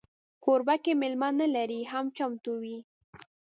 [0.43, 2.77] کوربه که میلمه نه لري، هم چمتو وي.